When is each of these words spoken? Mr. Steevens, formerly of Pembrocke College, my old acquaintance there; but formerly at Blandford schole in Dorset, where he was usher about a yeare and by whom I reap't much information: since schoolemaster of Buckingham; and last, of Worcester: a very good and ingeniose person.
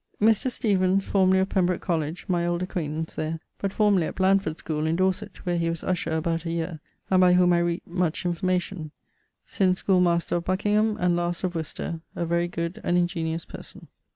Mr. 0.19 0.49
Steevens, 0.49 1.03
formerly 1.05 1.37
of 1.37 1.49
Pembrocke 1.49 1.79
College, 1.79 2.25
my 2.27 2.43
old 2.43 2.63
acquaintance 2.63 3.13
there; 3.13 3.39
but 3.59 3.71
formerly 3.71 4.07
at 4.07 4.15
Blandford 4.15 4.57
schole 4.57 4.87
in 4.87 4.95
Dorset, 4.95 5.45
where 5.45 5.59
he 5.59 5.69
was 5.69 5.83
usher 5.83 6.13
about 6.17 6.43
a 6.43 6.49
yeare 6.49 6.79
and 7.11 7.21
by 7.21 7.33
whom 7.33 7.53
I 7.53 7.59
reap't 7.59 7.85
much 7.85 8.25
information: 8.25 8.89
since 9.45 9.77
schoolemaster 9.83 10.37
of 10.37 10.45
Buckingham; 10.45 10.97
and 10.99 11.15
last, 11.15 11.43
of 11.43 11.53
Worcester: 11.53 12.01
a 12.15 12.25
very 12.25 12.47
good 12.47 12.81
and 12.83 12.97
ingeniose 12.97 13.45
person. 13.47 13.89